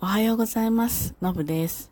[0.00, 1.16] おはようございます。
[1.20, 1.90] のぶです。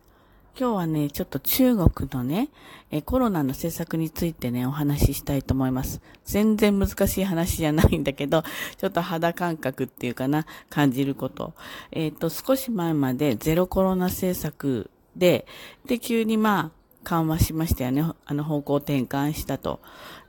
[0.57, 2.51] 今日はね、ちょっと中国のね、
[2.93, 6.01] えコロナの政策についてね、お話ししたいと思います。
[6.25, 8.45] 全然難しい話じゃないんだけど、
[8.79, 11.55] ちょっと肌感覚っていうかな、感じること。
[11.91, 15.45] えっ、と、少し前までゼロコロナ政策で、
[15.87, 16.71] で、急にまあ、
[17.03, 18.05] 緩和しましたよね。
[18.25, 19.81] あの方向転換したと。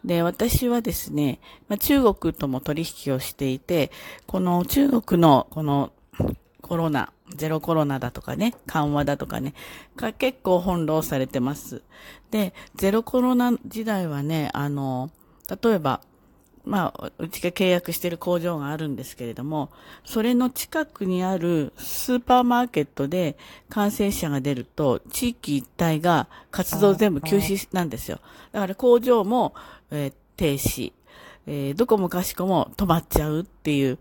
[0.03, 1.39] で、私はですね、
[1.69, 3.91] まあ、中国とも取引をしていて、
[4.25, 5.91] この中国のこの
[6.67, 9.53] コロナ、ゼロコロナだとかね、緩和だとかね、
[9.95, 11.81] が結構翻弄されてます。
[12.31, 15.09] で、ゼロコロナ時代はね、あの、
[15.61, 16.01] 例えば、
[16.65, 19.69] まあ、うちが契約している工場があるんですけれども、
[20.03, 23.37] それの近くにあるスーパーマーケットで
[23.69, 28.19] 感染者が出ると、地域一帯が活動全部休止なんですよ。
[28.51, 29.55] だから工場も、
[29.91, 30.93] えー停止、
[31.47, 33.97] えーどこもかしこも止まっちゃうっていう。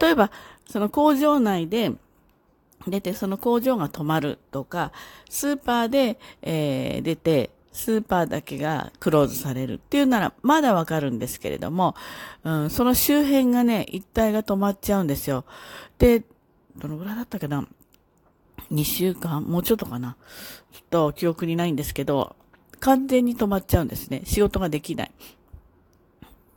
[0.00, 0.30] 例えば、
[0.68, 1.92] その工場内で、
[2.86, 4.92] 出て、その工場が止まるとか、
[5.28, 11.94] スーパーで、えー出て、スーパーだけがクローズされるっていうなら、まだわかるんですけれども、
[12.44, 15.44] うん、その周辺がね、一帯が止まっちゃうんですよ。
[15.98, 16.24] で、
[16.76, 17.66] どのぐらいだったかな
[18.72, 19.42] ?2 週間？
[19.44, 20.16] もうちょっとかな？
[20.72, 22.36] ちょっと記憶にないんですけど、
[22.80, 24.22] 完全に止まっちゃうんですね。
[24.24, 25.12] 仕事ができない。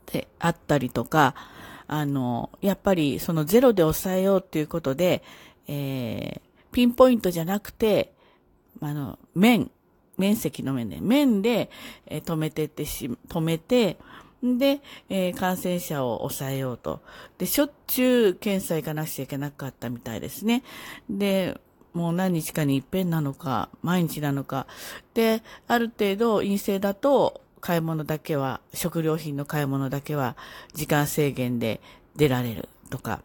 [0.06, 1.34] で、あったりとか、
[1.86, 5.22] あの、やっぱりそのゼロで抑えようっていうことで、
[5.68, 8.12] えー、ピンポイントじゃなくて、
[8.80, 9.70] あの、面、
[10.18, 11.70] 面積の面で、面で、
[12.06, 13.98] えー止めてってし、止めて、
[14.42, 17.00] で、えー感染者を抑えようと。
[17.38, 20.62] で、しょっちゅう検査行かなくちゃいけなかったみたいですね。
[21.08, 21.60] で、
[21.92, 24.66] もう何日かに一遍なのか、毎日なのか。
[25.14, 30.36] で、ある程度陰性だと、買い物だけは、食料品の買い物だけは、
[30.74, 31.80] 時間制限で
[32.16, 33.22] 出られるとか、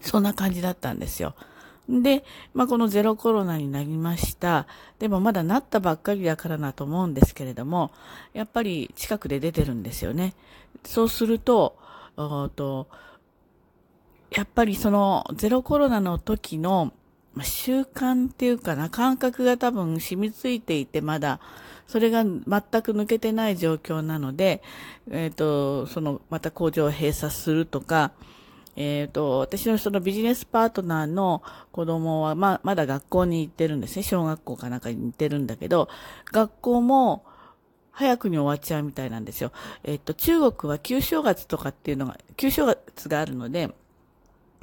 [0.00, 1.34] そんな感じだったんですよ。
[1.88, 4.66] で、まあ、このゼロコロナになりました。
[4.98, 7.90] でもまだなったばっかりだからなと思うんですけれども、
[8.32, 10.34] やっぱり近くで出てるんですよね。
[10.84, 11.76] そうすると、
[12.16, 12.88] おーと
[14.30, 16.92] やっぱりそのゼロコロナの時の
[17.38, 21.38] まあ習慣っていうかな、感覚が多分染みついていてまだ、
[21.86, 24.60] それが全く抜けてない状況なので、
[25.08, 28.10] えっ、と、その、また工場を閉鎖するとか、
[28.74, 34.02] えっ、と、私のそのビジネスパートナーの子供は、まあ、まだ学校に行ってるんですね。
[34.02, 35.88] 小学校かなんかに行ってるんだけど、
[36.32, 37.24] 学校も
[37.92, 39.52] 早くに終わっちゃうみたいなんですよ。
[39.84, 43.72] えっ、と、中国は旧正月とかっていうのが、旧正月があるので、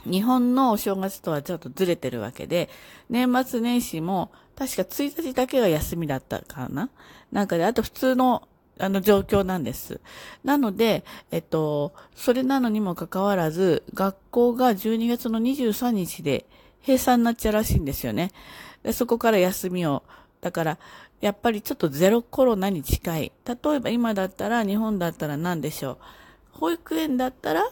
[0.05, 2.69] 日本のお正月とはちょっとずれてるわけで、
[3.09, 6.89] 年末年始も確か1日だけが休みだったかな
[7.31, 10.01] なんかで、あと普通のあの状況なんです。
[10.43, 16.45] なので、えっと、それなのにもかかわらず、学校が12月の23日で
[16.81, 18.31] 閉鎖になっちゃうらしいんですよね。
[18.83, 20.03] でそこから休みを。
[20.41, 20.77] だから、
[21.21, 23.31] やっぱりちょっとゼロコロナに近い。
[23.45, 25.97] 例えば今だったら、日本だったら何でしょう。
[26.51, 27.63] 保育園だったら、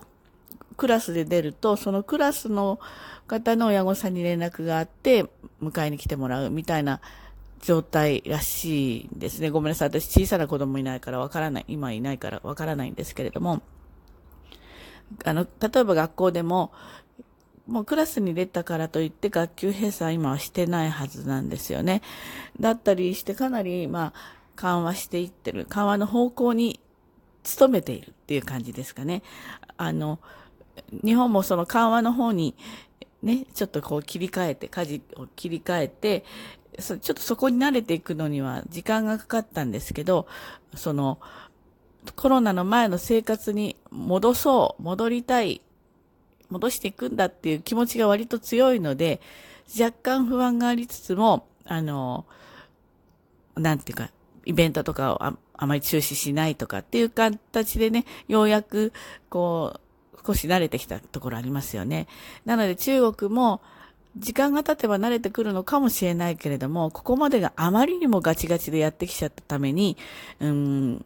[0.78, 2.80] クラスで出ると、そのクラスの
[3.28, 5.26] 方の親御さんに連絡があって、
[5.62, 7.02] 迎えに来てもらうみたいな
[7.62, 9.50] 状態らしいんですね。
[9.50, 9.90] ごめんなさい。
[9.90, 11.66] 私小さな子供いないからわからない。
[11.68, 13.62] 今いないからわからないんですけれども。
[15.24, 16.72] あの、例えば学校でも、
[17.68, 22.02] もうクラスに出たからといって学級閉鎖は今はしてないはずなんですよね。
[22.60, 24.14] だったりしてかなり、まあ、
[24.56, 25.66] 緩和していってる。
[25.70, 26.82] 緩和の方向に
[27.58, 29.24] 努めているっていう感じですかね。
[29.78, 30.20] あの、
[31.04, 32.56] 日本もその緩和の方に
[33.24, 36.26] ね、ちょっとこう切り替えて、舵を切り替えて、
[36.78, 40.28] ちょっとそこに慣れていくのには時間がかかったんですけど、
[40.76, 41.20] その、
[42.18, 45.62] コロナの前の生活に戻そう、戻りたい、
[46.50, 49.22] 戻していくんだっていう気持ちが割と強いので、
[49.80, 52.26] 若干不安がありつつも、あの、
[53.56, 54.10] なんていうか、
[54.46, 58.92] イベントとかをああまり中止しないとかっていう形でね、ようやく、
[59.30, 59.80] こう、
[60.26, 62.08] 少し慣れてきたところありますよね。
[62.46, 63.62] なので中国も、
[64.16, 69.98] 時間が経てば慣れてくるのかもしれないけれども、ここまでがあまりにもガチガチでやってきちゃったために、
[70.40, 71.06] うん、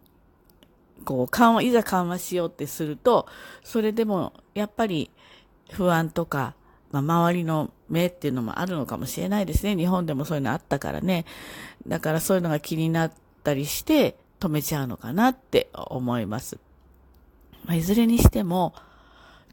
[1.05, 3.27] こう、緩和、いざ緩和しようってすると、
[3.63, 5.09] それでも、やっぱり
[5.71, 6.53] 不安とか、
[6.91, 9.75] まあ、周りの目っていうのもあるのかもしれないですね。
[9.75, 11.25] 日本でもそういうのあったからね。
[11.87, 13.11] だからそういうのが気になっ
[13.43, 16.59] たりして、止めちゃうのかなって思います。
[17.65, 18.73] まあ、いずれにしても、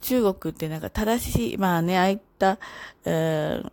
[0.05, 2.59] 中国ってなんか正しい、まあね、ああいった、
[3.05, 3.73] えー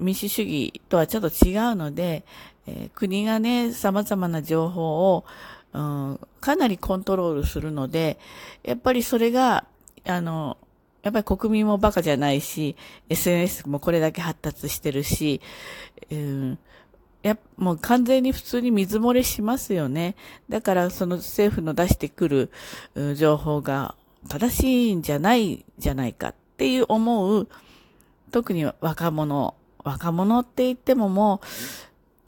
[0.00, 2.24] 民主主義とはちょっと違うので、
[2.66, 5.24] えー国がね、様々な情報を、
[5.72, 8.18] うん、かなりコントロールするので、
[8.62, 9.64] やっぱりそれが、
[10.04, 10.56] あの、
[11.02, 12.76] やっぱり国民もバカじゃないし、
[13.08, 15.40] SNS もこれだけ発達してるし、
[16.10, 16.58] うん、
[17.22, 20.14] やもう完全に普通に水漏れしますよね。
[20.48, 22.50] だからその政府の出してくる
[23.16, 23.94] 情報が
[24.28, 27.48] 正しいんじゃないじゃないかっていう思う、
[28.30, 29.54] 特に若者、
[29.84, 31.46] 若者って言ってももう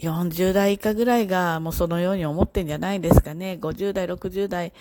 [0.02, 3.58] 40代以下ぐらいがもうそのように思ってんじゃないですかね。
[3.60, 4.72] 50代、60代、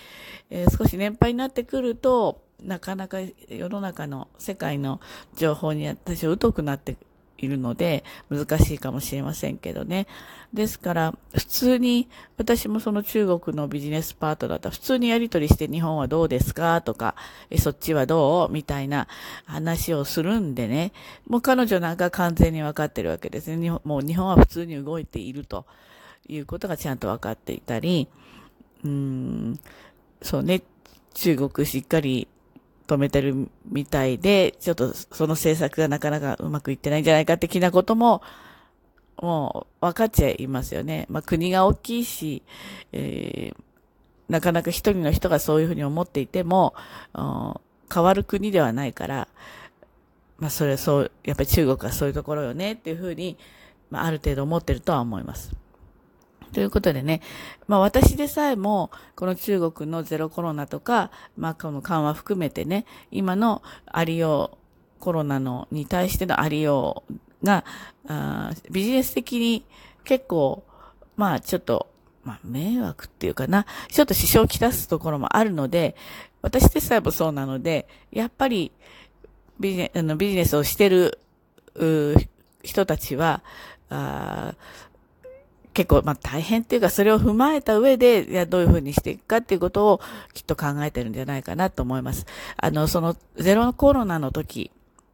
[0.50, 5.00] えー、少し年配になってくると、なかなか世の中の世界の
[5.35, 6.97] 情報に私は疎くなって
[7.41, 10.07] いるので、難しいかもしれませんけどね。
[10.53, 12.07] ですから、普通に、
[12.38, 17.15] 私もその中国のビジネスパートだったら、普通にやりとりして日本はどうですかとか、
[17.57, 19.07] そっちはどうみたいな
[19.45, 20.91] 話をするんでね。
[21.27, 23.62] もう彼女なんか完全に分かってるわけですね。
[23.62, 25.65] 日本もう日本は普通に動いていると
[26.27, 28.07] いうことがちゃんと分かっていたり、
[28.83, 29.59] うん、
[30.21, 30.62] そうね、
[31.13, 32.27] 中国しっかり
[32.89, 38.21] 止めてるみたいで、ちょっとその政策がなかなかうまくいってないんじゃないか的なことも、
[39.21, 41.06] もう分かっちゃいますよね。
[41.09, 42.41] まあ国が大きいし、
[42.91, 43.62] えー、
[44.30, 46.74] なかなか一人の人がそういうふうに思っていても、
[47.13, 49.27] 変わる国ではないから、
[50.38, 53.38] まあそれはそう、やっぱり中国はそういうところよねっていうふうに、
[53.92, 55.51] まあある程度思ってるとは思います。
[56.53, 57.21] ということでね、
[57.67, 64.57] まあ私でさえも、この中国のゼロコロナとか、まあこの緩和含めてね、今のありよう、
[64.99, 67.63] コロナのに対してのありようが、
[68.07, 69.65] あビジネス的に
[70.03, 70.63] 結構、
[71.15, 71.87] まあちょっと、
[72.23, 75.95] まあ迷惑っていうかな、ちょっと支障をきたすところもあるので、
[76.41, 78.71] 私でさえもそうなので、やっぱり
[79.59, 81.19] ビジネあのビジネスをしてる
[82.63, 83.43] 人たちは、
[83.89, 84.55] あ
[85.79, 90.01] 結構、まあ大変っていうか、それを踏まえた上で、いや、どういうふうにしていくかっていうことを
[90.33, 92.25] きっと考えてるんじゃないかなと思います。
[92.57, 94.71] あの、そのゼロコロナの時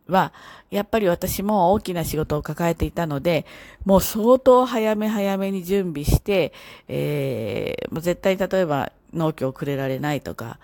[0.07, 0.33] は、
[0.71, 3.45] やっぱり私も大きな仕事を抱えていたので、
[3.85, 6.51] もう相当早め早めに準備して、
[6.87, 10.57] えー、もう絶対例えば農協をくれられないとか、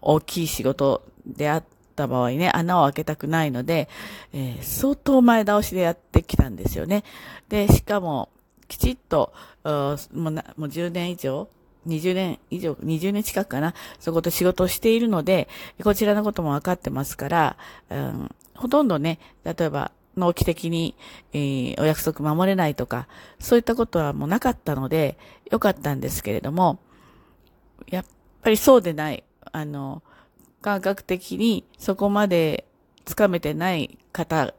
[0.00, 1.64] 大きい仕事であっ
[1.96, 3.88] た場合ね、穴を開けたくないので、
[4.32, 7.02] えー、相当前倒しでやってきたんですよね。
[7.48, 8.28] で、しかも、
[8.70, 9.32] きちっと、
[9.64, 11.48] もうなもう10年以上、
[11.88, 15.48] 20年以上、20年近くかな、そこと仕事をしているので、
[15.82, 17.56] こちらのことも分かってますから、
[17.90, 20.94] うん、ほとんどね、例えば、納期的に、
[21.32, 23.08] えー、お約束守れないとか、
[23.40, 25.18] そういったことはもうなかったので、
[25.50, 26.78] よかったんですけれども、
[27.88, 28.04] やっ
[28.42, 30.02] ぱりそうでない、あの、
[30.62, 32.66] 感覚的にそこまで
[33.04, 34.54] つかめてない方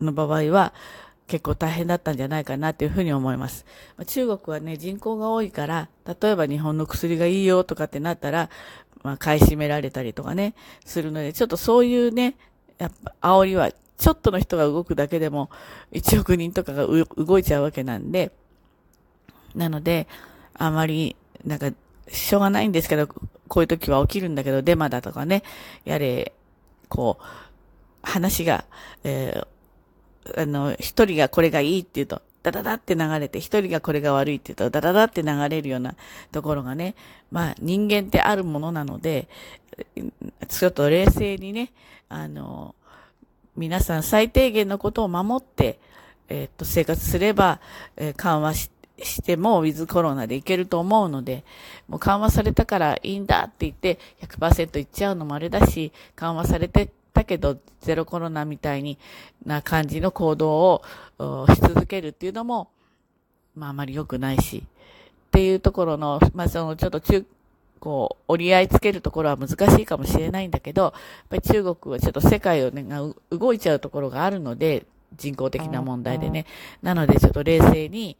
[0.00, 0.72] の場合は、
[1.30, 3.64] 結構大変だったんじゃないかなっていうふうに思います。
[4.04, 5.88] 中国はね、人口が多いから、
[6.20, 8.50] 例えば日本の薬がいいよとかってなったら、
[9.04, 10.54] まあ、買い占められたりとかね、
[10.84, 12.36] するので、ちょっとそういうね、
[12.78, 15.50] やっぱ、煽りは、ちょっとの人が動くだけでも、
[15.92, 18.32] 1億人とかが動いちゃうわけなんで、
[19.54, 20.08] なので、
[20.54, 21.70] あまり、なんか、
[22.08, 25.44] しょうがないんですけど、こういう時は起きるんだけど、デマだとかね、
[25.84, 26.32] やれ、
[26.88, 27.24] こう、
[28.02, 28.64] 話が、
[29.04, 29.46] えー、
[30.36, 35.94] あの、一人がこれがいいって言うと、ダダダって流れて、一人がこれが悪いって言うと、ダダダって流れるような
[36.32, 36.94] ところがね、
[37.30, 39.28] まあ人間ってあるものなので、
[40.48, 41.72] ちょっと冷静にね、
[42.08, 42.74] あの、
[43.56, 45.78] 皆さん最低限のことを守って、
[46.28, 47.60] え、っと、生活すれば、
[47.96, 48.70] えー、緩和し
[49.02, 51.44] しても、ウィズコロナでいけると思うので、
[51.88, 58.98] もう緩和されたからいいんだって言って100%いっちゃうのもあれだし、緩和されてだけど、ゼロコロナみたいに
[59.44, 60.82] な感じの行動
[61.18, 62.70] をし続けるっていうのも、
[63.54, 67.26] まああまり良くないし、っていうところの、まあそのちょっと中、
[67.78, 70.92] こう、折り合いつけるところは難しいかもしれないんだけど、やっ
[71.28, 74.86] ぱり中国はちょっと世界をね、が動いちゃうところがあるので、
[75.16, 76.46] 人工的な問題でね。
[76.82, 78.16] なのでちょっと冷静に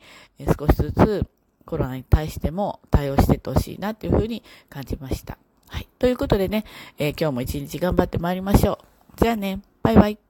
[0.58, 1.24] 少しずつ
[1.64, 5.38] コロナに対しても対応していってほしいなというふうに感じました。
[5.68, 5.86] はい。
[6.00, 6.64] ということでね、
[6.98, 8.89] えー、今日も一日頑張ってまいりましょう。
[9.20, 10.29] じゃあね、バイバイ。